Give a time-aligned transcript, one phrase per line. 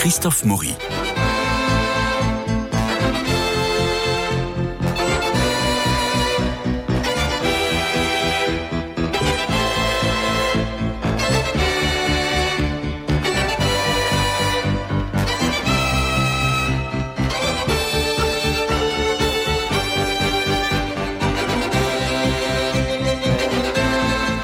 [0.00, 0.74] Christophe Maury.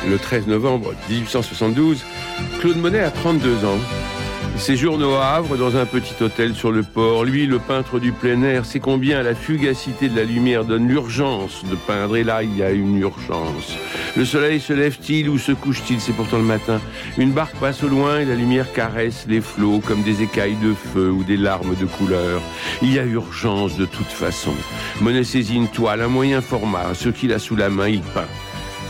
[0.06, 2.04] Le 13 novembre 1872,
[2.60, 4.05] Claude Monet a 32 ans.
[4.58, 7.24] Séjourne au Havre dans un petit hôtel sur le port.
[7.24, 11.62] Lui, le peintre du plein air, sait combien la fugacité de la lumière donne l'urgence
[11.70, 12.16] de peindre.
[12.16, 13.76] Et là, il y a une urgence.
[14.16, 16.00] Le soleil se lève-t-il ou se couche-t-il?
[16.00, 16.80] C'est pourtant le matin.
[17.18, 20.74] Une barque passe au loin et la lumière caresse les flots comme des écailles de
[20.74, 22.40] feu ou des larmes de couleur.
[22.82, 24.54] Il y a urgence de toute façon.
[25.00, 26.94] Monet saisit une toile, un moyen format.
[26.94, 28.28] Ce qu'il a sous la main, il peint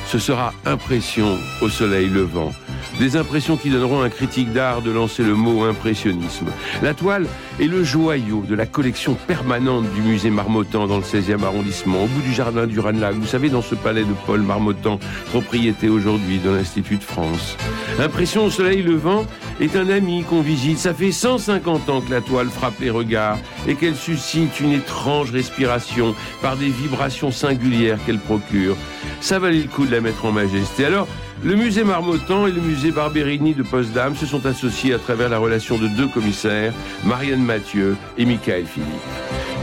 [0.07, 2.52] ce sera impression au soleil levant.
[2.98, 6.46] Des impressions qui donneront un critique d'art de lancer le mot impressionnisme.
[6.82, 7.26] La toile
[7.60, 12.07] est le joyau de la collection permanente du musée Marmottan dans le 16e arrondissement, au
[12.07, 14.98] bout du jardin du Ranelagh, vous savez, dans ce palais de Paul Marmottan,
[15.30, 17.57] propriété aujourd'hui de l'Institut de France.
[17.98, 19.26] Impression au soleil levant
[19.60, 20.79] est un ami qu'on visite.
[20.79, 25.30] Ça fait 150 ans que la toile frappe les regards et qu'elle suscite une étrange
[25.32, 28.76] respiration par des vibrations singulières qu'elle procure.
[29.20, 30.84] Ça valait le coup de la mettre en majesté.
[30.84, 31.09] Alors,
[31.45, 35.38] le musée Marmottan et le musée Barberini de Potsdam se sont associés à travers la
[35.38, 36.73] relation de deux commissaires,
[37.04, 38.88] Marianne Mathieu et Michael Philippe.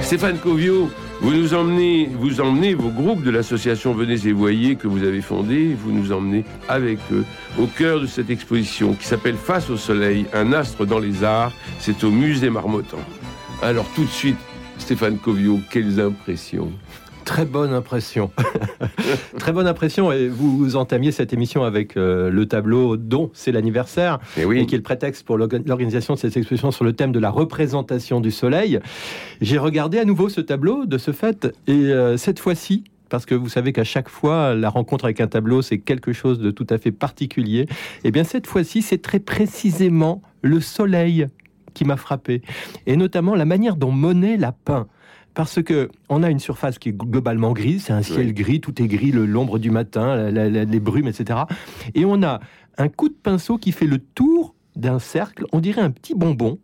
[0.01, 0.89] Stéphane Covio,
[1.21, 5.21] vous nous emmenez, vous emmenez vos groupes de l'association Venez et Voyez que vous avez
[5.21, 7.25] fondé, vous nous emmenez avec eux
[7.59, 11.53] au cœur de cette exposition qui s'appelle Face au soleil, un astre dans les arts.
[11.79, 12.99] C'est au musée Marmottan.
[13.61, 14.37] Alors tout de suite,
[14.77, 16.71] Stéphane Covio, quelles impressions
[17.33, 18.29] Très bonne impression.
[19.39, 20.11] Très bonne impression.
[20.11, 24.59] Et vous, entamiez cette émission avec euh, le tableau dont c'est l'anniversaire et, Eh oui.
[24.59, 27.17] et qui est le prétexte pour l'orga- l'organisation de cette exposition sur le thème de
[27.17, 28.79] la représentation du soleil.
[29.41, 33.33] J'ai regardé à nouveau ce tableau de ce fait et euh, cette fois-ci, parce que
[33.33, 36.67] vous savez qu'à chaque fois, la rencontre avec un tableau, c'est quelque chose de tout
[36.69, 37.65] à fait particulier.
[38.03, 41.27] Et bien cette fois-ci, c'est très précisément le soleil
[41.73, 42.43] qui m'a frappé.
[42.85, 44.85] Et notamment la manière dont Monet l'a peint.
[45.33, 48.33] Parce que on a une surface qui est globalement grise, c'est un ciel Oui.
[48.33, 51.39] gris, tout est gris, l'ombre du matin, la- la- la- les brumes, etc.
[51.95, 52.39] Et on a
[52.77, 56.59] un coup de pinceau qui fait le tour d'un cercle, on dirait un petit bonbon.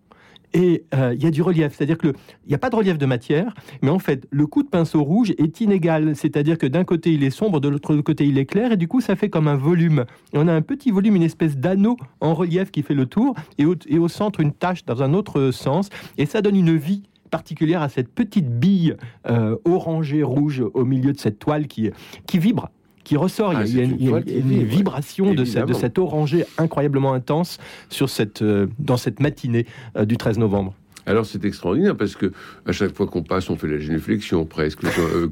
[0.55, 2.13] Et euh, il y a du relief, c'est-à-dire que le-
[2.45, 3.53] il n'y a pas de relief de matière,
[3.83, 7.23] mais en fait, le coup de pinceau rouge est inégal, c'est-à-dire que d'un côté il
[7.23, 9.55] est sombre, de l'autre côté il est clair, et du coup ça fait comme un
[9.57, 10.05] volume.
[10.33, 13.35] Et on a un petit volume, une espèce d'anneau en relief qui fait le tour,
[13.59, 16.75] et au, et au centre une tache dans un autre sens, et ça donne une
[16.75, 18.95] vie particulière à cette petite bille
[19.29, 21.91] euh, orangée rouge au milieu de cette toile qui,
[22.27, 22.69] qui vibre.
[23.03, 24.19] Qui ressort, Ah, il y a, une, vibre,
[24.65, 27.57] vibration de, cette, de cet orangé incroyablement intense
[27.89, 29.65] sur cette, euh, dans cette matinée
[29.97, 30.75] euh, du 13 novembre.
[31.05, 32.31] Alors c'est extraordinaire parce que
[32.67, 34.81] à chaque fois qu'on passe, on fait la génuflexion presque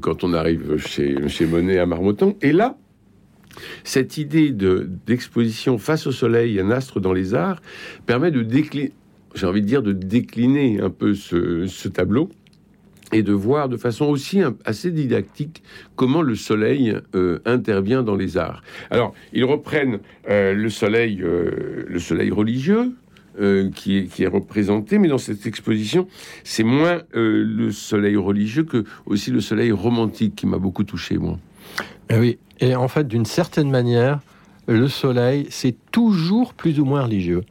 [0.00, 2.34] quand, on arrive chez, chez Monet à Marmottan.
[2.42, 2.76] Et là,
[3.84, 7.60] cette idée de- d'exposition face au soleil, un astre dans les arts,
[8.06, 8.92] permet de décliner,
[9.38, 12.28] j'ai envie de dire, de décliner un peu ce, tableau
[13.12, 15.62] et de voir de façon aussi assez didactique
[15.96, 18.62] comment le soleil euh, intervient dans les arts.
[18.90, 22.92] Alors, ils reprennent euh, le soleil, euh, le soleil religieux,
[23.76, 26.08] qui, est, représenté, mais dans cette exposition,
[26.42, 31.38] c'est moins le soleil religieux que aussi le soleil romantique qui m'a beaucoup touché, moi.
[32.10, 34.18] Eh oui, et en fait, d'une certaine manière,
[34.66, 37.44] le soleil, c'est toujours plus ou moins religieux,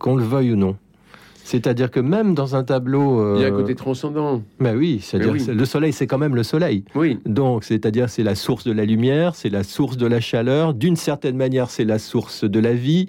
[0.00, 0.76] qu'on le veuille ou non.
[1.52, 3.20] C'est-à-dire que même dans un tableau...
[3.20, 4.40] euh, Il y a un côté transcendant.
[4.58, 5.44] bah oui, c'est-à-dire oui.
[5.46, 6.82] que le soleil, c'est quand même le soleil.
[6.94, 10.72] Oui, Donc, c'est-à-dire c'est la source de la lumière, c'est la source de la chaleur.
[10.72, 13.06] D'une certaine manière, c'est la source de la vie.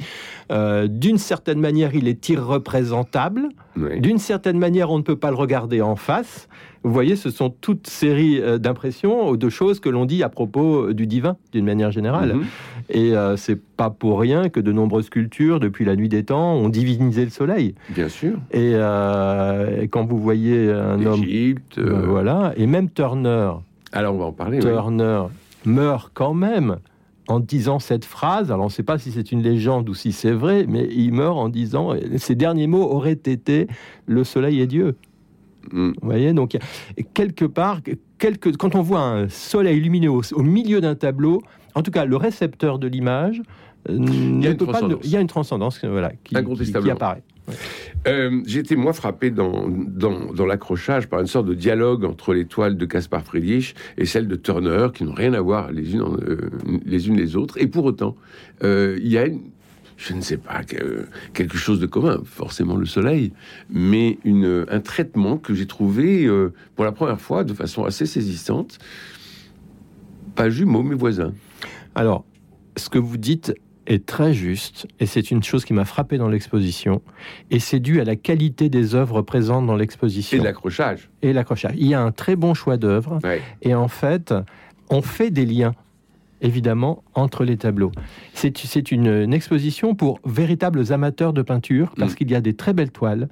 [0.51, 3.47] Euh, D'une certaine manière, il est irreprésentable.
[3.77, 4.01] oui.
[4.01, 6.49] D'une certaine manière, on ne peut pas le regarder en face.
[6.85, 10.27] Vous voyez, ce sont toutes séries euh, d'impressions ou de choses que l'on dit à
[10.27, 12.33] propos euh, du divin, d'une manière générale.
[12.33, 12.43] Mhm.
[12.89, 16.55] Et euh, c'est pas pour rien que de nombreuses cultures, depuis la nuit des temps,
[16.55, 17.75] ont divinisé le soleil.
[17.89, 18.33] bien sûr.
[18.51, 23.51] Et, euh, et quand vous voyez un homme, ben euh, voilà, et même Turner,
[23.91, 24.57] Alors, on va en parler.
[24.57, 24.63] oui.
[24.63, 25.23] Turner
[25.65, 26.77] meurt quand même
[27.27, 28.51] en disant cette phrase.
[28.51, 31.13] Alors on ne sait pas si c'est une légende ou si c'est vrai, mais il
[31.13, 33.67] meurt en disant ses derniers mots auraient été
[34.05, 34.95] le soleil est Dieu.
[35.71, 35.89] Mm.
[35.89, 36.57] Vous voyez, donc
[37.13, 37.79] quelque part,
[38.17, 41.41] quelque, quand on voit un soleil lumineux au, au milieu d'un tableau,
[41.75, 43.41] en tout cas le récepteur de l'image,
[43.89, 46.85] euh, une pas il y a une transcendance voilà, qui, qui, Incontestablement.
[46.85, 47.23] qui apparaît.
[48.07, 52.33] Euh, J'ai été, moi, frappé dans, dans, dans l'accrochage par une sorte de dialogue entre
[52.33, 55.93] les toiles de Caspar Friedrich et celles de Turner, qui n'ont rien à voir les
[55.93, 56.49] unes, euh,
[56.85, 57.57] les, unes les autres.
[57.61, 58.15] Et pour autant,
[58.63, 59.41] euh, il y a une,
[59.97, 60.61] je ne sais pas,
[61.33, 63.31] quelque chose de commun, forcément le soleil,
[63.69, 68.05] mais une, un traitement que j'ai trouvé euh, pour la première fois de façon assez
[68.05, 68.79] saisissante.
[70.35, 71.33] Pas jumeaux, mais voisins.
[71.95, 72.25] Alors,
[72.75, 73.53] ce que vous dites
[73.85, 77.01] est très juste, et c'est une chose qui m'a frappé dans l'exposition,
[77.51, 80.37] et c'est dû à la qualité des œuvres présentes dans l'exposition.
[80.37, 81.09] Et l'accrochage.
[81.21, 81.73] Et l'accrochage.
[81.77, 83.19] Il y a un très bon choix d'œuvres,
[83.61, 84.33] et en fait,
[84.89, 85.73] on fait des liens
[86.43, 87.91] évidemment, entre les tableaux.
[88.33, 92.15] C'est une, exposition pour véritables amateurs de peinture, parce mm.
[92.15, 93.29] qu'il y a des très belles toiles.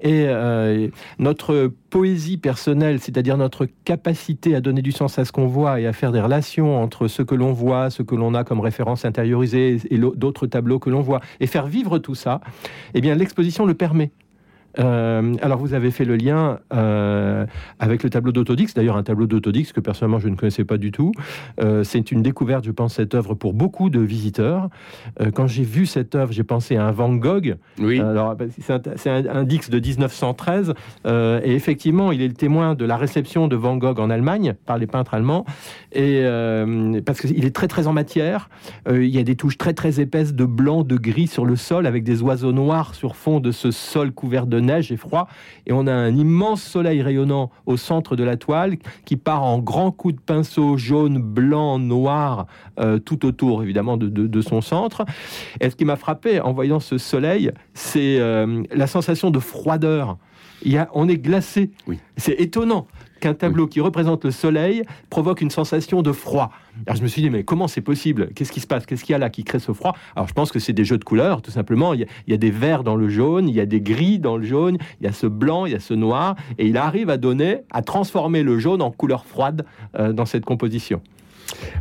[0.00, 5.46] Et euh, notre poésie personnelle, c'est-à-dire notre capacité à donner du sens à ce qu'on
[5.46, 8.44] voit et à faire des relations entre ce que l'on voit, ce que l'on a
[8.44, 12.40] comme référence intériorisée et d'autres tableaux que l'on voit, et faire vivre tout ça,
[12.94, 14.12] eh bien l'exposition le permet.
[14.78, 17.46] Euh, alors, vous avez fait le lien euh,
[17.78, 20.92] avec le tableau d'Autodix, d'ailleurs un tableau d'Autodix que personnellement je ne connaissais pas du
[20.92, 21.12] tout.
[21.60, 24.68] Euh, c'est une découverte, je pense, cette œuvre pour beaucoup de visiteurs.
[25.34, 27.56] quand j'ai vu cette œuvre, j'ai pensé à un Van Gogh.
[27.78, 28.00] Oui.
[28.00, 30.74] alors, c'est un, un, Dix de 1913,
[31.06, 34.78] et effectivement, il est le témoin de la réception de Van Gogh en Allemagne par
[34.78, 35.44] les peintres allemands,
[35.92, 36.22] et
[37.04, 38.48] parce qu'il est très très en matière.
[38.90, 41.86] il y a des touches très très épaisses de blanc, de gris sur le sol,
[41.86, 45.28] avec des oiseaux noirs sur fond de ce sol couvert de neige et froid.
[45.66, 49.58] Et on a un immense soleil rayonnant au centre de la toile qui part en
[49.58, 52.46] grands coups de pinceau jaune, blanc, noir,
[52.78, 55.04] euh, tout autour évidemment de, son centre.
[55.60, 60.16] Et ce qui m'a frappé en voyant ce soleil, c'est euh, la sensation de froideur.
[60.62, 61.70] Il y a, on est glacé.
[61.86, 61.98] Oui.
[62.16, 62.86] C'est étonnant
[63.20, 66.50] qu'un tableau qui représente le soleil provoque une sensation de froid.
[66.86, 68.30] Alors je me suis dit, mais comment c'est possible?
[68.34, 68.86] Qu'est-ce qui se passe?
[68.86, 69.94] Qu'est-ce qu'il y a là qui crée ce froid?
[70.16, 71.94] Alors je pense que c'est des jeux de couleurs, tout simplement.
[71.94, 74.44] Il y, a, des verts dans le jaune, il y a des gris dans le
[74.44, 77.16] jaune, il y a ce blanc, il y a ce noir, et il arrive à
[77.16, 79.64] donner, à transformer le jaune en couleur froide
[79.98, 81.02] euh, dans cette composition.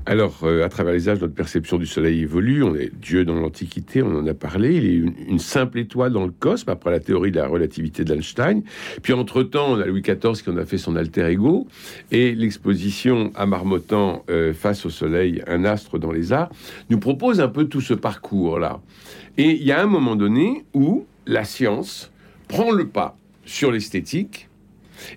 [0.06, 2.64] Alors, euh, à travers les âges, notre perception du Soleil évolue.
[2.64, 4.76] On est Dieu dans l'Antiquité, on en a parlé.
[4.76, 8.64] Il est une, simple étoile dans le cosmos, après la théorie de la relativité d'Einstein.
[9.02, 11.68] Puis, entre-temps, on a Louis XIV qui en a fait son alter ego.
[12.12, 16.50] Et l'exposition à Marmottan, euh, face au Soleil, un astre dans les arts,
[16.90, 18.82] nous propose un peu tout ce parcours-là.
[19.38, 22.12] Et il y a un moment donné où la science
[22.48, 24.50] prend le pas sur l'esthétique,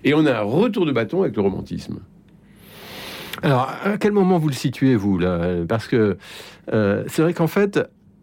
[0.03, 1.99] et on a un retour de bâton avec le romantisme.
[3.43, 5.65] Alors, à quel moment vous le situez, vous, là?
[5.67, 6.17] Parce que
[6.71, 7.79] euh, c'est vrai qu'en fait,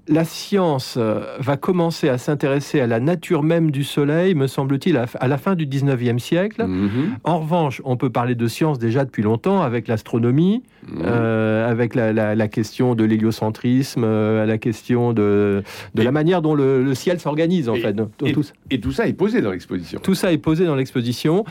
[0.08, 4.96] la science euh, va commencer à s'intéresser à la nature même du Soleil, me semble-t-il,
[4.96, 6.64] à la fin du 19e siècle.
[6.64, 7.18] Mhm.
[7.24, 11.02] En revanche, on peut parler de science déjà depuis longtemps avec l'astronomie, mhm.
[11.04, 15.62] euh, avec la, question de l'héliocentrisme, euh, la question de,
[15.94, 17.96] de la manière dont le, ciel s'organise, en fait.
[18.24, 20.00] Et tout, et tout ça est posé dans l'exposition.
[20.02, 21.44] Tout ça est posé dans l'exposition.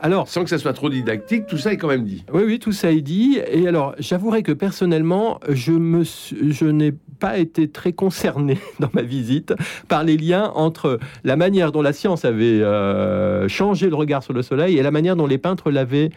[0.00, 2.24] Alors, Sans que ça soit trop didactique, tout ça est quand même dit.
[2.32, 3.38] Oui, oui, tout ça est dit.
[3.50, 9.02] Et alors, j'avouerai que personnellement, je, me, je n'ai pas été très concerné dans ma
[9.02, 9.54] visite
[9.88, 14.32] par les liens entre la manière dont la science avait euh, changé le regard sur
[14.32, 16.10] le soleil et la manière dont les peintres l'avaient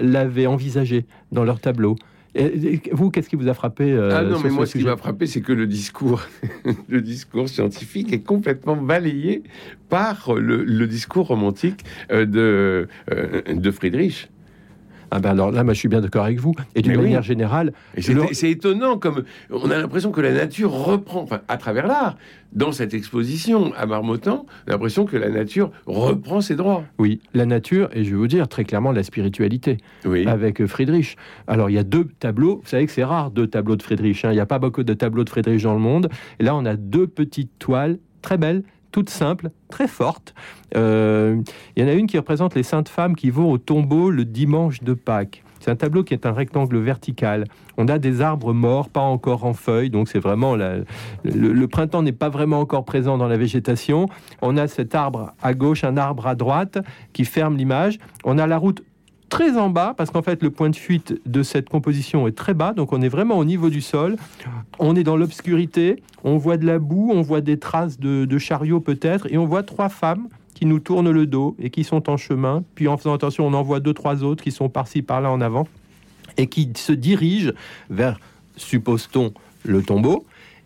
[0.00, 1.94] l'avaient envisagé dans leur tableau.
[2.92, 5.26] Vous, qu'est-ce qui vous a frappé euh, Ah non, mais moi, ce qui m'a frappé,
[5.26, 6.22] c'est que le discours,
[6.88, 9.42] le discours scientifique est complètement balayé
[9.88, 12.88] par le, discours romantique euh, de,
[13.52, 14.28] de Friedrich.
[15.16, 16.54] Ah ben alors là, moi, je suis bien d'accord avec vous.
[16.74, 17.72] Et d'une manière générale,
[18.32, 22.16] c'est étonnant comme on a l'impression que la nature reprend, enfin, à travers l'art,
[22.52, 26.82] dans cette exposition à Marmottan, l'impression que la nature reprend ses droits.
[26.98, 30.26] Oui, la nature, et je vais vous dire très clairement la spiritualité, oui.
[30.26, 31.16] avec euh, Friedrich.
[31.46, 34.24] Alors il y a deux tableaux, vous savez que c'est rare deux tableaux de Friedrich,
[34.24, 34.32] hein.
[34.32, 36.08] il n'y a pas beaucoup de tableaux de Friedrich dans le monde,
[36.40, 40.36] et là on a deux petites toiles très belles, toute simple, très forte.
[40.76, 41.42] Euh,
[41.74, 44.24] il y en a une qui représente les saintes femmes qui vont au tombeau le
[44.24, 45.42] dimanche de Pâques.
[45.58, 47.46] C'est un tableau qui est un rectangle vertical.
[47.76, 52.12] On a des arbres morts, pas encore en feuilles, donc c'est vraiment le, printemps n'est
[52.12, 54.06] pas vraiment encore présent dans la végétation.
[54.42, 56.78] On a cet arbre à gauche, un arbre à droite
[57.12, 57.98] qui ferme l'image.
[58.22, 58.84] On a la route
[59.34, 62.54] très en bas, parce qu'en fait, le point de fuite de cette composition est très
[62.54, 64.14] bas, donc on est vraiment au niveau du sol.
[64.78, 68.38] On est dans l'obscurité, on voit de la boue, on voit des traces de, de
[68.38, 72.08] chariot peut-être, et on voit trois femmes qui nous tournent le dos et qui sont
[72.08, 72.62] en chemin.
[72.76, 75.40] Puis en faisant attention, on en voit deux, trois autres qui sont par-ci, par-là en
[75.40, 75.66] avant,
[76.36, 77.50] et qui se dirigent
[77.90, 78.20] vers,
[78.56, 79.32] suppose-t-on,
[79.64, 80.24] le tombeau.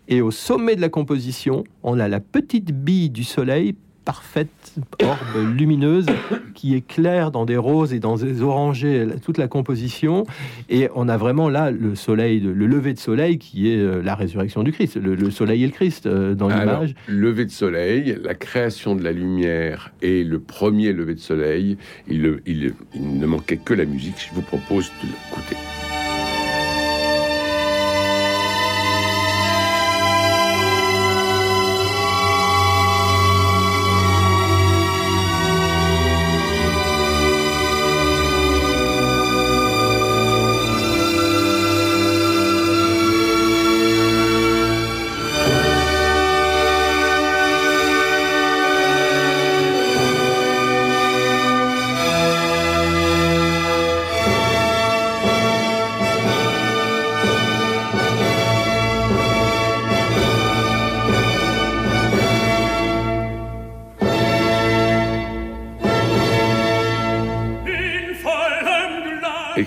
[0.09, 3.73] Et au sommet de la composition, on a la petite bille du soleil
[4.09, 4.73] parfaite
[5.03, 6.07] orbe lumineuse
[6.55, 10.25] qui éclaire dans des roses et dans des orangés toute la composition.
[10.67, 14.15] Et on a vraiment là le soleil, le lever de soleil qui est euh, la
[14.15, 16.95] résurrection du Christ, le, soleil et le Christ euh, dans l'image.
[17.07, 22.41] Lever de soleil, la création de la lumière et le premier lever de soleil, il,
[22.47, 24.15] il ne manquait que la musique.
[24.17, 25.88] Je vous propose de l'écouter.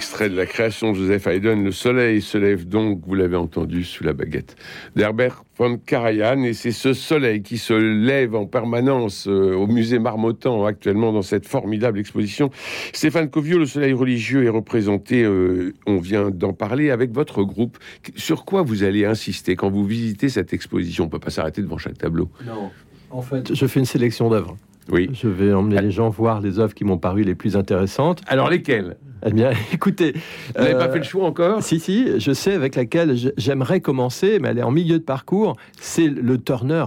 [0.03, 3.85] Extrait de la création de Joseph Haydn, Le soleil se lève donc, vous l'avez entendu,
[3.85, 4.57] sous la baguette
[4.97, 6.43] d'Herbert von Karajan.
[6.43, 11.23] Et c'est ce soleil qui se lève en permanence euh, au musée Marmottan actuellement dans
[11.23, 12.51] cette formidable exposition.
[12.93, 17.79] Stéphane Covio, le soleil religieux est représenté, euh, on vient d'en parler, avec votre groupe.
[18.17, 21.05] Sur quoi vous allez insister quand vous visitez cette exposition?
[21.05, 22.29] On ne peut pas s'arrêter devant chaque tableau.
[22.45, 22.73] Non.
[23.11, 24.57] En fait, je fais une sélection d'œuvres.
[24.93, 25.11] Oui.
[25.13, 28.21] Je vais emmener les gens voir les œuvres qui m'ont paru les plus intéressantes.
[28.27, 28.97] Alors lesquelles?
[29.25, 30.13] Eh bien, écoutez.
[30.55, 31.63] Vous n'avez pas fait le choix encore?
[31.63, 35.57] Si, si, je sais avec laquelle j'aimerais commencer, mais elle est en milieu de parcours.
[35.81, 36.85] C'est le Turner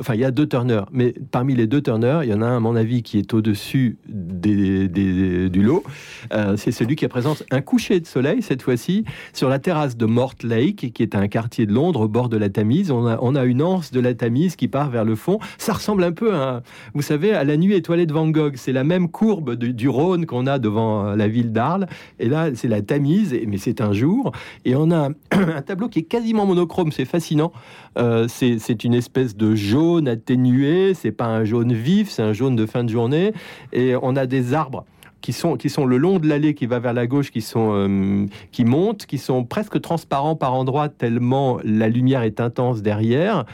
[0.00, 2.46] enfin, il y a deux turners, mais parmi les deux turners, il y en a
[2.46, 5.82] un, à mon avis, qui est au-dessus du lot.
[6.32, 10.06] Euh, c'est celui qui représente un coucher de soleil, cette fois-ci, sur la terrasse de
[10.06, 12.90] Mort Lake, qui est un quartier de Londres, au bord de la Tamise.
[12.90, 15.38] On a, une anse de la Tamise qui part vers le fond.
[15.58, 16.62] Ça ressemble un peu, à,
[16.94, 18.54] vous savez, à la nuit étoilée de Van Gogh.
[18.56, 21.86] C'est la même courbe du Rhône qu'on a devant la ville d'Arles.
[22.18, 24.32] Et là, c'est la Tamise, mais c'est un jour.
[24.64, 26.92] Et on a un tableau qui est quasiment monochrome.
[26.92, 27.52] C'est fascinant.
[27.98, 32.56] Euh, c'est une espèce de jaune atténué, c'est pas un jaune vif, c'est un jaune
[32.56, 33.32] de fin de journée.
[33.72, 34.84] Et on a des arbres
[35.20, 37.70] qui sont, qui sont le long de l'allée qui va vers la gauche, qui, sont,
[37.72, 43.44] euh, qui montent, qui sont presque transparents par endroits tellement la lumière est intense derrière.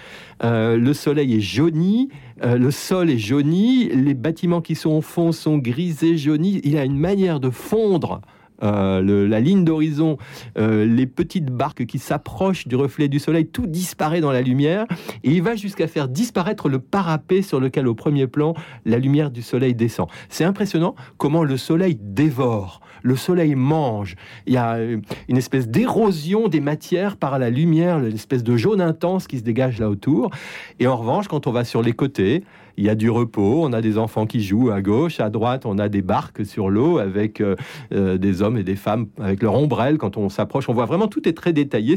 [0.45, 2.09] Euh, le soleil est jauni,
[2.45, 6.61] le sol est jauni, les bâtiments qui sont au fond sont grisés, jaunis.
[6.65, 8.21] Il a une manière de fondre
[8.63, 10.19] euh, la ligne d'horizon,
[10.59, 14.87] euh, les petites barques qui s'approchent du reflet du soleil, tout disparaît dans la lumière.
[15.25, 18.55] Et il va jusqu'à faire disparaître le parapet sur lequel, au premier plan,
[18.85, 20.09] la lumière du soleil descend.
[20.29, 24.17] C'est impressionnant comment le soleil dévore, le soleil mange.
[24.47, 28.57] Il y a euh, une espèce d'érosion des matières par la lumière, une espèce de
[28.57, 30.31] jaune intense qui se dégage là autour.
[30.79, 32.45] Et en revanche, quand on va sur les côtés,
[32.77, 35.67] il y a du repos, on a des enfants qui jouent à gauche, à droite,
[35.67, 37.57] on a des barques sur l'eau avec euh,
[37.93, 39.99] euh, des hommes et des femmes avec leur ombrelle.
[39.99, 41.97] Quand on s'approche, on voit vraiment tout est très détaillé.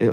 [0.00, 0.12] Euh,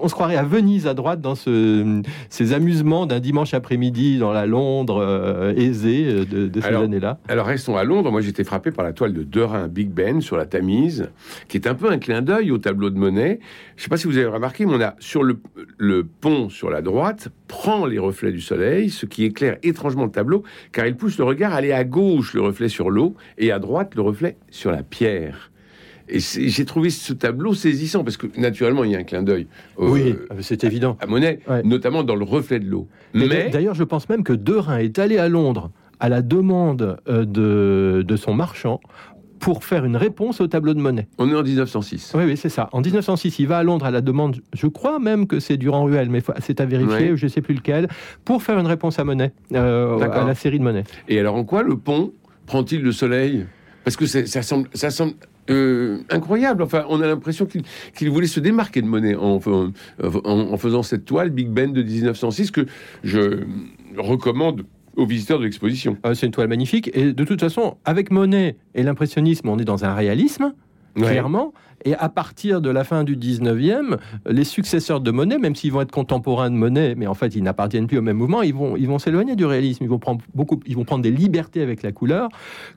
[0.00, 4.46] on, se croirait à Venise à droite dans ces amusements d'un dimanche après-midi dans la
[4.46, 7.18] Londres aisée de, de ces années-là.
[7.28, 8.10] Alors restons à Londres.
[8.10, 11.10] Moi, j'étais frappé par la toile de Derain Big Ben sur la Tamise,
[11.48, 13.40] qui est un peu un clin d'œil au tableau de Monet.
[13.76, 15.40] Je ne sais pas si vous avez remarqué, mais on a sur le,
[15.78, 20.04] le pont sur la droite prend les reflets du soleil, ce qui est clair étrangement
[20.04, 23.14] le tableau, car il pousse le regard à aller à gauche, le reflet sur l'eau,
[23.38, 25.50] et à droite, le reflet sur la pierre.
[26.08, 29.48] Et j'ai trouvé ce tableau saisissant parce que naturellement il y a un clin d'œil.
[29.76, 30.96] oui, c'est évident.
[31.00, 32.86] À Monet, notamment dans le reflet de l'eau.
[33.12, 37.24] Mais d'ailleurs, je pense même que Derain est allé à Londres à la demande euh,
[37.24, 38.80] de, de son marchand
[39.38, 41.08] pour faire une réponse au tableau de Monet.
[41.18, 42.12] On est en 1906.
[42.14, 42.68] Oui, oui, c'est ça.
[42.72, 45.84] En 1906, il va à Londres à la demande, je crois même que c'est Durand
[45.84, 47.88] Ruel, mais c'est à vérifier, je ne sais plus lequel,
[48.24, 50.84] pour faire une réponse à Monet, euh, à la série de Monet.
[51.08, 52.12] Et alors en quoi le pont
[52.46, 53.46] prend-il le soleil?
[53.84, 55.14] Parce que ça semble, ça semble
[55.48, 56.62] euh, incroyable.
[56.62, 59.40] Enfin, on a l'impression qu'il voulait se démarquer de Monet en,
[59.98, 62.66] en, faisant cette toile Big Ben de 1906 que
[63.04, 63.44] je
[63.96, 64.64] recommande
[64.96, 65.96] aux visiteurs de l'exposition.
[66.04, 66.90] Euh, c'est une toile magnifique.
[66.94, 70.54] Et de toute façon, avec Monet et l'impressionnisme, on est dans un réalisme,
[70.94, 71.52] clairement.
[71.84, 73.98] Et à partir de la fin du 19e,
[74.28, 77.42] les successeurs de Monet, même s'ils vont être contemporains de Monet, mais en fait ils
[77.42, 79.84] n'appartiennent plus au même mouvement, ils vont ils vont s'éloigner du réalisme.
[79.84, 82.28] Ils vont prendre beaucoup, ils vont prendre des libertés avec la couleur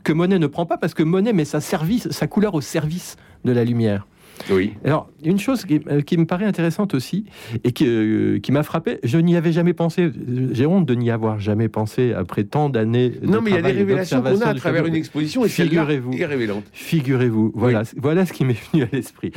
[0.04, 3.16] que Monet ne prend pas parce que Monet met sa service, sa couleur au service
[3.46, 4.06] de la lumière.
[4.50, 4.74] Oui.
[4.84, 7.26] Alors, une chose qui, euh, me paraît intéressante aussi
[7.64, 10.12] et qui, euh, qui m'a frappé, je n'y avais jamais pensé.
[10.52, 13.14] J'ai honte de n'y avoir jamais pensé après tant d'années.
[13.22, 16.12] Non, mais il y a des révélations qu'on a à travers une exposition et figurez-vous,
[16.74, 19.32] Figurez-vous, voilà, voilà ce qui m'est venu à l'esprit.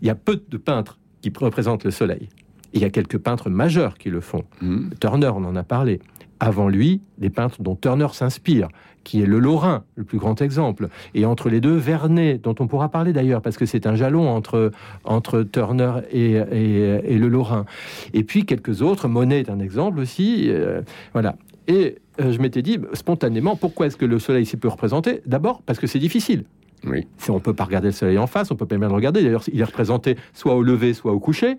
[0.00, 2.28] Il y a peu de peintres qui représentent le soleil.
[2.74, 4.44] Il y a quelques peintres majeurs qui le font.
[4.60, 4.88] Hmm.
[4.98, 6.00] Turner, on en a parlé.
[6.44, 8.66] Avant lui, des peintres dont Turner s'inspire
[9.04, 10.88] qui est le Lorrain, le plus grand exemple.
[11.14, 14.28] Et entre les deux, Vernet, dont on pourra parler d'ailleurs, parce que c'est un jalon
[14.28, 14.72] entre,
[15.04, 17.64] entre Turner et, et, le Lorrain.
[18.12, 20.46] Et puis quelques autres, Monet est un exemple aussi.
[20.48, 20.82] Euh,
[21.12, 21.36] voilà.
[21.68, 25.22] Et euh, je m'étais dit spontanément, pourquoi est-ce que le soleil s'y peut représenter?
[25.26, 26.42] D'abord, parce que c'est difficile.
[26.84, 27.06] Oui.
[27.18, 29.22] Si on peut pas regarder le soleil en face, on peut pas bien le regarder.
[29.22, 31.58] D'ailleurs, il est représenté soit au lever, soit au coucher.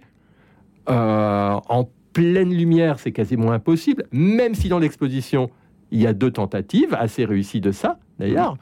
[0.89, 5.49] Euh, en pleine lumière, c'est quasiment impossible, même si dans l'exposition,
[5.91, 8.57] il y a deux tentatives assez réussies de ça, d'ailleurs.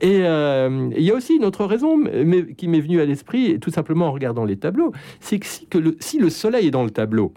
[0.00, 3.58] Et euh, il y a aussi une autre raison mais, qui m'est venue à l'esprit,
[3.60, 6.70] tout simplement en regardant les tableaux, c'est que, si, que le, si le soleil est
[6.70, 7.32] dans le tableau,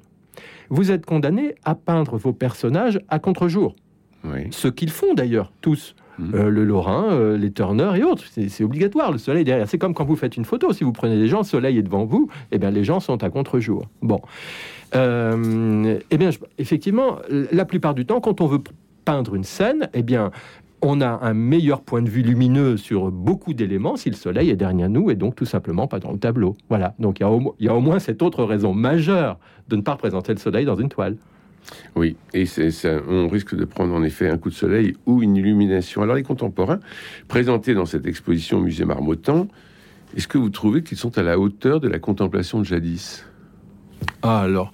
[0.69, 3.75] vous êtes condamné à peindre vos personnages à contre-jour.
[4.51, 5.95] Ce qu'ils font d'ailleurs, tous.
[6.33, 8.23] Euh, le Lorrain, euh, les Turner et autres.
[8.25, 9.67] C'est obligatoire, le soleil derrière.
[9.67, 10.73] C'est comme quand vous faites une photo.
[10.73, 12.99] Si vous prenez des gens, le soleil est devant vous, et eh bien les gens
[12.99, 13.87] sont à contre-jour.
[14.01, 14.21] Bon.
[14.93, 18.61] eh bien, effectivement, la plupart du temps, quand on veut
[19.05, 20.31] peindre une scène, eh bien,
[20.83, 24.55] on a un meilleur point de vue lumineux sur beaucoup d'éléments si le soleil est
[24.57, 26.57] derrière nous et donc tout simplement pas dans le tableau.
[26.67, 29.39] Voilà, donc il y, a au, moins cette autre raison majeure
[29.69, 31.15] de ne pas représenter le soleil dans une toile.
[31.95, 32.45] Oui, et
[33.07, 36.01] on risque de prendre en effet un coup de soleil ou une illumination.
[36.01, 36.79] Alors les contemporains,
[37.27, 39.47] présentés dans cette exposition au musée Marmottan,
[40.15, 43.25] est-ce que vous trouvez qu'ils sont à la hauteur de la contemplation de jadis?
[44.21, 44.71] Ah alors,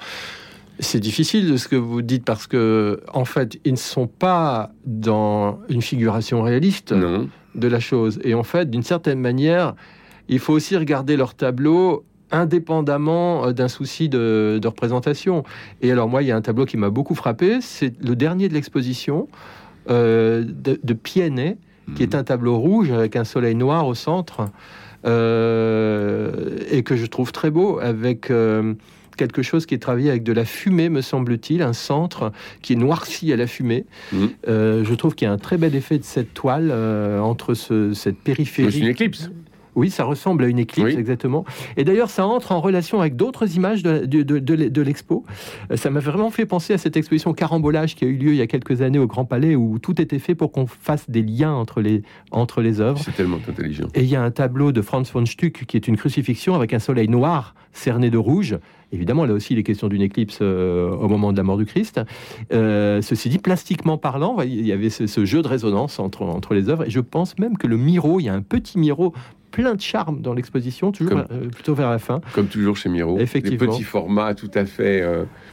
[0.80, 4.72] c'est difficile de ce que vous dites parce que, en fait, ils ne sont pas
[4.86, 8.20] dans une figuration réaliste de la chose.
[8.24, 9.76] Et en fait, d'une certaine manière,
[10.28, 15.44] il faut aussi regarder leur tableau indépendamment euh, d'un souci de, représentation.
[15.82, 18.50] Et alors moi, il y a un tableau qui m'a beaucoup frappé, c'est le dernier
[18.50, 19.28] de l'exposition
[19.90, 22.20] euh, de, de qui est mhm.
[22.20, 24.46] un tableau rouge avec un soleil noir au centre,
[25.06, 28.32] euh, et que je trouve très beau, avec
[29.18, 32.32] quelque chose qui est travaillé avec de la fumée, me semble-t-il, un centre
[32.62, 33.86] qui est noirci à la fumée.
[34.14, 34.26] Mmh.
[34.48, 38.20] Euh, je trouve qu'il y a un très bel effet de cette toile entre cette
[38.20, 38.72] périphérie.
[38.72, 39.30] C'est une éclipse.
[39.76, 41.46] Oui, ça ressemble à une éclipse, exactement.
[41.78, 45.26] Et d'ailleurs, ça entre en relation avec d'autres images de, de, l'expo.
[45.72, 48.38] Euh, ça m'a vraiment fait penser à cette exposition Carambolage qui a eu lieu il
[48.38, 51.22] y a quelques années au Grand Palais, où tout était fait pour qu'on fasse des
[51.22, 53.00] liens entre les, entre les œuvres.
[53.00, 53.88] C'est tellement intelligent.
[53.94, 56.74] Et il y a un tableau de Franz von Stuck qui est une crucifixion avec
[56.74, 58.58] un soleil noir cerné de rouge.
[58.92, 61.66] Évidemment, là aussi, il est question d'une éclipse euh, au moment de la mort du
[61.66, 62.02] Christ.
[62.52, 66.70] Euh, ceci dit, plastiquement parlant, il y avait ce, jeu de résonance entre, entre les
[66.70, 66.86] œuvres.
[66.86, 69.14] Et je pense même que le Miro, il y a un petit Miro
[69.52, 72.22] plein de charme dans l'exposition, toujours euh, plutôt vers la fin.
[72.34, 73.20] Comme toujours chez Miro.
[73.20, 73.60] Effectivement.
[73.60, 75.04] Des petits formats tout à fait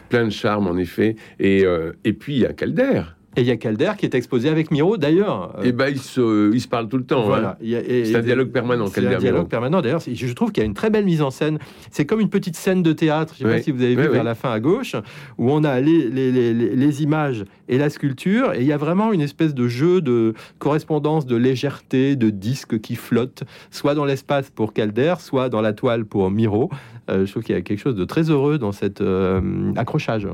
[0.08, 1.16] plein de charme, en effet.
[1.38, 1.64] Et,
[2.04, 3.02] et puis, il y a Calder
[3.36, 5.54] et il y a Calder qui est exposé avec Miro, d'ailleurs.
[5.62, 7.24] Et eh ben, ils se, ils se parlent tout le temps.
[7.24, 7.58] Voilà.
[7.62, 7.82] Hein.
[7.84, 10.00] C'est un dialogue permanent, C'est un dialogue permanent, d'ailleurs.
[10.00, 11.58] Je trouve qu'il y a une très belle mise en scène.
[11.90, 14.08] C'est comme une petite scène de théâtre, je ne sais pas si vous avez vu
[14.08, 14.96] vers la fin à gauche,
[15.36, 18.76] où on a les, les, les, les, images et la sculpture, et il y a
[18.76, 24.04] vraiment une espèce de jeu de correspondance, de légèreté, de disques qui flottent, soit dans
[24.04, 26.70] l'espace pour Calder, soit dans la toile pour Miro.
[27.08, 30.26] Euh, je trouve qu'il y a quelque chose de très heureux dans cet euh, accrochage.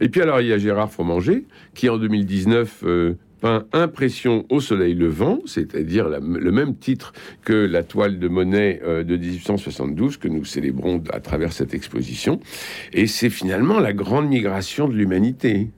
[0.00, 1.44] Et puis alors, il y a Gérard Fromanger,
[1.74, 7.82] qui en 2019 euh, peint Impression au soleil levant, c'est-à-dire le même titre que la
[7.82, 12.40] toile de Monet de 1872 que nous célébrons à travers cette exposition.
[12.94, 15.68] Et c'est finalement la grande migration de l'humanité.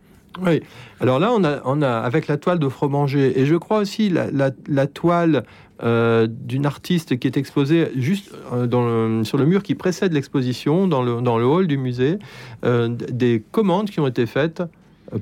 [0.43, 0.61] Oui.
[1.01, 1.33] Alors là,
[1.65, 5.45] on a, avec la toile de Fromanger, et je crois aussi la, toile
[5.83, 11.03] euh, d'une artiste qui est exposée juste euh, sur le mur qui précède l'exposition, dans
[11.03, 12.19] le, dans le hall du musée,
[12.65, 14.63] euh, des commandes qui ont été faites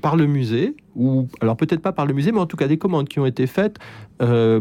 [0.01, 2.79] par le musée, ou alors peut-être pas par le musée, mais en tout cas des
[2.79, 3.79] commandes qui ont été faites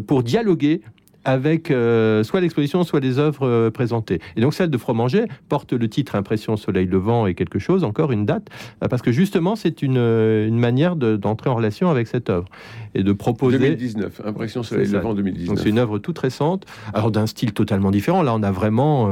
[0.05, 0.81] pour dialoguer
[1.25, 4.19] avec euh, soit l'exposition, soit les œuvres euh, présentées.
[4.35, 8.11] Et donc celle de Fromanger porte le titre Impression Soleil Levant et quelque chose, encore
[8.11, 8.49] une date,
[8.83, 12.47] euh, parce que justement c'est une, une, manière d'entrer en relation avec cette œuvre
[12.95, 13.57] et de proposer...
[13.57, 15.47] 2019, Impression Soleil Levant 2019.
[15.47, 18.21] Donc c'est une œuvre toute récente, alors d'un style totalement différent.
[18.21, 19.09] Là on a vraiment,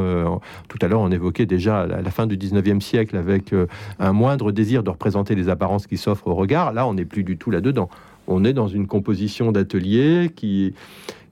[0.67, 3.53] tout à l'heure on évoquait déjà la, la, fin du 19e siècle avec
[3.99, 6.73] un moindre désir de représenter les apparences qui s'offrent au regard.
[6.73, 7.89] Là on n'est plus du tout là-dedans.
[8.27, 10.73] On est dans une composition d'atelier qui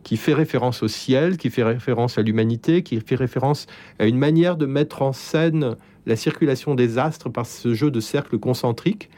[0.04, 3.68] qui fait référence au ciel, qui fait référence à l'humanité, qui fait référence
[4.00, 8.00] à une manière de mettre en scène la circulation des astres par ce jeu de
[8.00, 9.10] cercles concentriques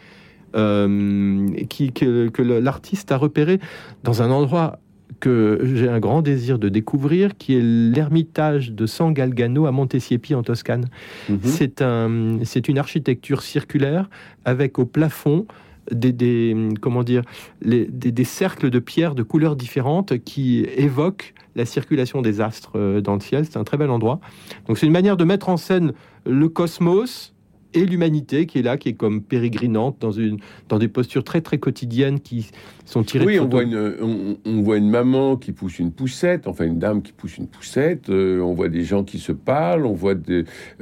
[0.55, 3.59] euh, qui, que, l'artiste a repéré
[4.03, 4.79] dans un endroit
[5.19, 10.33] que j'ai un grand désir de découvrir, qui est l'ermitage de San Galgano à Montesiepi
[10.33, 10.87] en Toscane.
[11.29, 11.39] Mhm.
[11.43, 14.09] C'est un, c'est une architecture circulaire
[14.45, 15.45] avec au plafond
[15.91, 17.23] des, comment dire,
[17.63, 23.01] des, des, cercles de pierres de couleurs différentes qui évoquent la circulation des astres euh,
[23.01, 23.45] dans le ciel.
[23.45, 24.19] C'est un très bel endroit.
[24.67, 25.93] Donc c'est une manière de mettre en scène
[26.25, 27.33] le cosmos
[27.73, 31.41] et l'humanité qui est là, qui est comme pérégrinante dans, une, dans des postures très
[31.41, 32.49] très quotidiennes qui
[32.85, 33.25] sont tirées.
[33.25, 37.01] Oui, on voit, une, on, voit une maman qui pousse une poussette, enfin une dame
[37.01, 40.15] qui pousse une poussette, euh, on voit des gens qui se parlent, on voit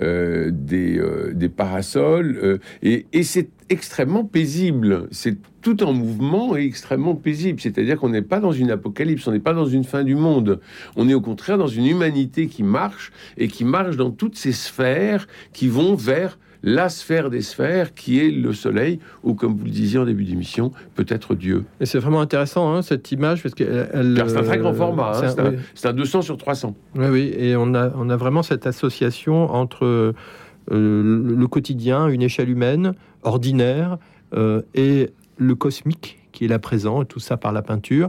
[0.02, 5.08] euh, des, euh, des parasols, et, et c'est extrêmement paisible.
[5.12, 7.60] C'est tout en mouvement et extrêmement paisible.
[7.62, 10.60] C'est-à-dire qu'on n'est pas dans une apocalypse, on n'est pas dans une fin du monde.
[10.96, 14.52] On est au contraire dans une humanité qui marche et qui marche dans toutes ces
[14.52, 19.66] sphères qui vont vers la sphère des sphères qui est le Soleil, ou comme vous
[19.66, 21.66] le disiez en début d'émission, peut-être Dieu.
[21.80, 25.14] Et c'est vraiment intéressant hein, cette image parce que c'est un très grand format.
[25.16, 26.76] Hein, c'est un, 200 sur 300.
[26.96, 30.14] Oui, oui, et on a, on a vraiment cette association entre euh,
[30.72, 32.94] le quotidien, une échelle humaine
[33.24, 33.98] ordinaire,
[34.34, 38.08] euh, et le cosmique qui est là présent, et tout ça par la peinture.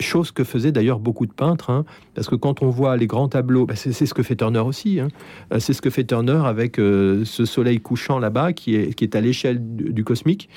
[0.00, 1.84] Chose que faisaient d'ailleurs beaucoup de peintres, hein,
[2.14, 4.98] parce que quand on voit les grands tableaux, bah, c'est ce que fait Turner aussi.
[4.98, 5.08] Hein.
[5.52, 9.04] Euh, c'est ce que fait Turner avec euh, ce soleil couchant là-bas qui est, qui
[9.04, 10.48] est à l'échelle du, cosmique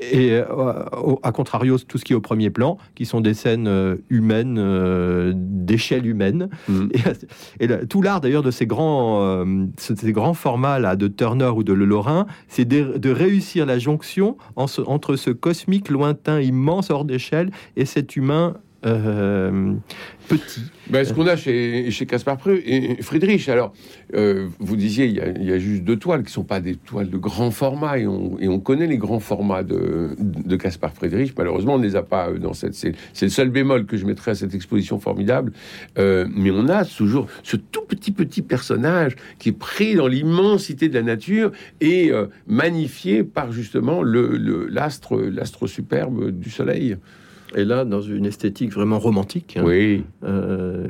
[0.00, 3.70] et à contrario, tout ce qui est au premier plan, qui sont des scènes
[4.10, 6.48] humaines, d'échelle humaine.
[6.68, 6.88] Mm.
[7.60, 9.44] Et, tout l'art d'ailleurs de ces grands,
[9.76, 14.36] ces grands formats là, de Turner ou de Le Lorrain, c'est de, réussir la jonction
[14.56, 19.74] entre ce cosmique lointain, immense, hors d'échelle, et cet humain euh,
[20.28, 20.62] petit.
[20.90, 23.72] Ben, ce qu'on a chez, Caspar et Friedrich, alors,
[24.14, 27.08] euh, vous disiez, il y, a, juste deux toiles qui ne sont pas des toiles
[27.08, 31.32] de grand format, et on, connaît les grands formats de, Caspar Friedrich.
[31.38, 32.74] Malheureusement, on ne les a pas dans cette.
[32.74, 35.52] C'est le seul bémol que je mettrais à cette exposition formidable.
[35.98, 40.88] Euh, mais on a toujours ce tout petit, petit personnage qui est pris dans l'immensité
[40.88, 42.10] de la nature et
[42.46, 46.96] magnifié par justement l'astre le, l'astre superbe du soleil
[47.56, 49.56] et là dans une esthétique vraiment romantique.
[49.58, 49.62] Hein.
[49.64, 50.04] Oui.
[50.24, 50.86] Euh,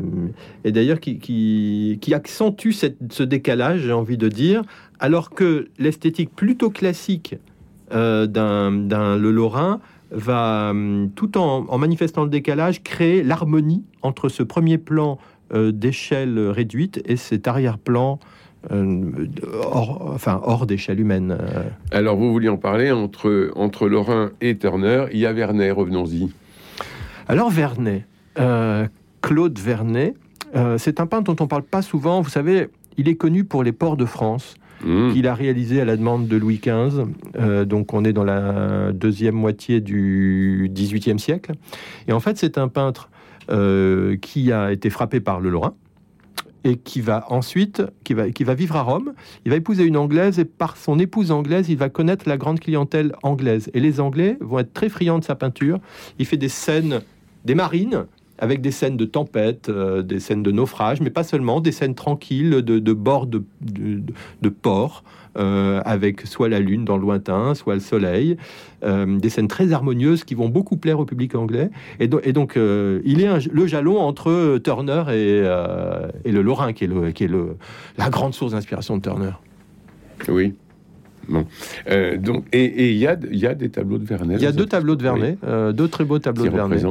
[0.64, 4.62] et d'ailleurs qui, qui, accentue ce décalage, j'ai envie de dire,
[5.00, 7.36] alors que l'esthétique plutôt classique
[7.92, 14.42] euh, d'un Le Lorrain va, hum, tout en, manifestant le décalage, créer l'harmonie entre ce
[14.42, 15.18] premier plan
[15.54, 18.18] euh, d'échelle réduite et cet arrière-plan
[18.70, 21.36] hors, enfin, hors d'échelle humaine.
[21.90, 25.06] Alors, vous vouliez en parler entre, entre Lorrain et Turner.
[25.12, 26.30] Il y a Vernet, revenons-y.
[27.32, 28.04] Alors Vernet,
[28.38, 28.86] euh,
[29.22, 30.12] Claude Vernet,
[30.54, 32.20] euh, c'est un peintre dont on parle pas souvent.
[32.20, 32.68] Vous savez,
[32.98, 34.54] il est connu pour les ports de France.
[34.84, 35.12] Mmh.
[35.12, 37.04] qu'il a réalisé à la demande de Louis XV.
[37.38, 41.52] Euh, donc on est dans la deuxième moitié du XVIIIe siècle.
[42.08, 43.08] Et en fait, c'est un peintre
[44.20, 45.74] qui a été frappé par le Lorrain
[46.64, 49.14] et qui va ensuite, qui va, qui va vivre à Rome.
[49.44, 52.60] Il va épouser une Anglaise et par son épouse anglaise, il va connaître la grande
[52.60, 53.70] clientèle anglaise.
[53.74, 55.80] Et les Anglais vont être très friands de sa peinture.
[56.18, 57.00] Il fait des scènes,
[57.44, 58.06] des marines,
[58.42, 61.94] avec des scènes de tempête, euh, des scènes de naufrage, mais pas seulement, des scènes
[61.94, 65.04] tranquilles de, de bord de, de, port,
[65.38, 68.36] euh, avec soit la lune dans le lointain, soit le soleil,
[68.82, 71.70] euh, des scènes très harmonieuses qui vont beaucoup plaire au public anglais.
[72.00, 75.44] Et, et donc, il est le jalon entre Turner et,
[76.24, 77.56] et, le Lorrain, qui est, le, qui est le,
[77.96, 79.32] la grande source d'inspiration de Turner.
[80.28, 80.54] Oui.
[81.28, 81.46] Bon.
[82.18, 84.34] donc, et il y a, y a, des tableaux de Vernet.
[84.36, 85.38] Il y a deux tableaux de Vernet,
[85.72, 86.82] deux très beaux tableaux de Vernet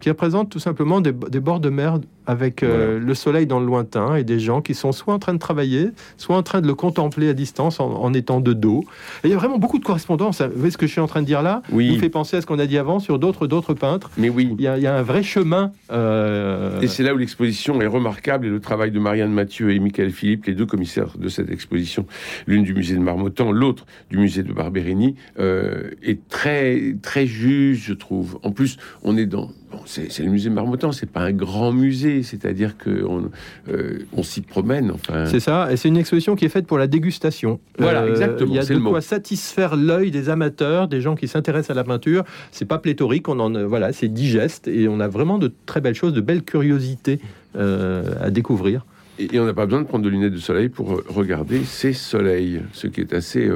[0.00, 4.14] qui représentent tout simplement des, bords de mer avec euh, le soleil dans le lointain
[4.14, 6.74] et des gens qui sont soit en train de travailler, soit en train de le
[6.74, 8.84] contempler à distance en, étant de dos.
[9.24, 10.42] Et il y a vraiment beaucoup de correspondances.
[10.42, 11.62] Vous voyez ce que je suis en train de dire là?
[11.72, 11.90] Oui.
[11.90, 14.10] Il fait penser à ce qu'on a dit avant sur d'autres d'autres peintres.
[14.18, 14.54] Mais oui.
[14.58, 15.72] Il y a, un vrai chemin.
[15.90, 19.78] Euh, et c'est là où l'exposition est remarquable et le travail de Marianne Mathieu et
[19.78, 22.06] Michael Philippe, les deux commissaires de cette exposition,
[22.46, 27.84] l'une du musée de Marmottan, l'autre du musée de Barberini, euh, est très très juste,
[27.84, 28.38] je trouve.
[28.42, 29.50] En plus, on est dans
[29.86, 33.30] c'est le musée Marmottan, c'est pas un grand musée, c'est-à-dire qu'on
[33.68, 34.90] euh, on s'y promène.
[34.90, 35.26] Enfin.
[35.26, 37.60] C'est ça, et c'est une exposition qui est faite pour la dégustation.
[37.78, 38.50] Voilà, euh, exactement.
[38.50, 41.84] Il y a de quoi satisfaire l'œil des amateurs, des gens qui s'intéressent à la
[41.84, 42.24] peinture.
[42.52, 45.94] C'est pas pléthorique, on en, voilà, c'est digeste, et on a vraiment de très belles
[45.94, 47.20] choses, de belles curiosités
[47.56, 48.84] euh, à découvrir.
[49.18, 52.60] Et, on n'a pas besoin de prendre de lunettes de soleil pour regarder ces soleils,
[52.72, 53.50] ce qui est assez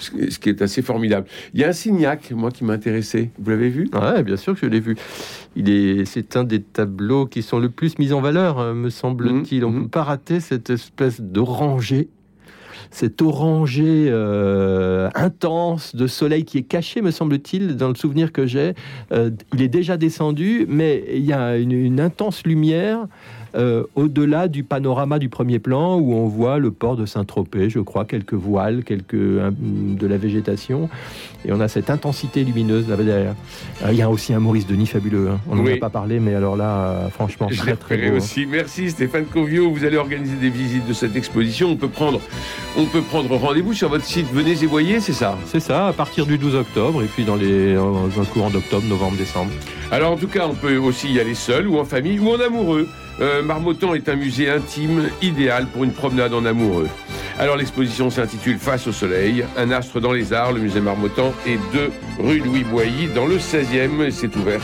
[0.00, 1.26] ce qui est assez formidable.
[1.54, 3.30] Il y a un Signac, moi, qui m'intéressait.
[3.38, 3.88] Vous l'avez vu?
[3.92, 4.96] Oui, bien sûr que je l'ai vu.
[5.56, 8.90] Il est, c'est un des tableaux qui sont le plus mis en valeur, euh, me
[8.90, 9.64] semble-t-il.
[9.64, 9.90] On ne mmh, peut mmh.
[9.90, 12.08] pas rater cette espèce d'oranger
[12.90, 18.46] cet oranger euh, intense de soleil qui est caché, me semble-t-il, dans le souvenir que
[18.46, 18.74] j'ai.
[19.12, 23.06] Euh, il est déjà descendu, mais il y a une intense lumière
[23.54, 27.80] euh, au-delà du panorama du premier plan où on voit le port de Saint-Tropez, je
[27.80, 30.88] crois, quelques voiles, quelques de la végétation,
[31.44, 33.34] et on a cette intensité lumineuse là derrière.
[33.84, 35.30] Euh, il y a aussi un Maurice Denis fabuleux.
[35.30, 35.40] Hein.
[35.48, 38.14] On n'en a pas parlé, mais alors là, euh, franchement, je très très beau.
[38.14, 38.16] Hein.
[38.18, 38.46] aussi.
[38.46, 39.70] Merci Stéphane Covio.
[39.70, 41.70] Vous allez organiser des visites de cette exposition.
[41.70, 42.20] On peut prendre,
[42.76, 44.26] on peut prendre rendez-vous sur votre site.
[44.32, 45.38] Venez et voyez, c'est ça?
[45.46, 48.86] C'est ça, à partir du 12 octobre et puis dans les dans le courant d'octobre,
[48.86, 49.50] novembre, décembre.
[49.90, 52.40] Alors en tout cas, on peut aussi y aller seul ou en famille ou en
[52.40, 52.88] amoureux.
[53.20, 56.88] Euh, Marmottan est un musée intime, idéal pour une promenade en amoureux.
[57.38, 61.58] Alors l'exposition s'intitule Face au soleil, un astre dans les arts, le musée Marmottan et
[61.72, 64.10] 2 rue Louis Boilly dans le 16e.
[64.10, 64.60] C'est ouvert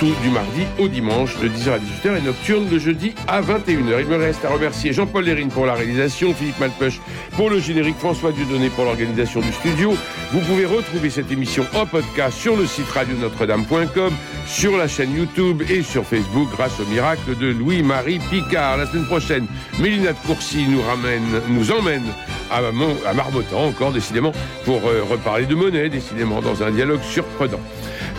[0.00, 4.00] du mardi au dimanche de 10h à 18h et nocturne de jeudi à 21h.
[4.00, 6.98] Il me reste à remercier Jean-Paul Lérine pour la réalisation, Philippe Malpeuch
[7.36, 9.94] pour le générique, François Dieudonné pour l'organisation du studio.
[10.32, 14.14] Vous pouvez retrouver cette émission en podcast sur le site radionotre-dame.com,
[14.46, 18.78] sur la chaîne YouTube et sur Facebook grâce au miracle de Louis-Marie Picard.
[18.78, 19.46] La semaine prochaine,
[19.78, 22.04] Mélina de Courcy nous ramène, nous emmène
[22.50, 24.32] à, Marmottan encore décidément
[24.64, 27.60] pour euh, reparler de monnaie, décidément dans un dialogue surprenant.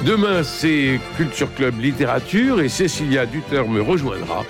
[0.04, 4.44] Demain, c'est Culture Club Littérature et Cécilia Duter me rejoindra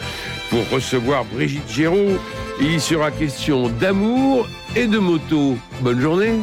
[0.50, 2.18] pour recevoir Brigitte Géraud.
[2.60, 5.58] Il y sera question d'amour et de moto.
[5.82, 6.34] Bonne journée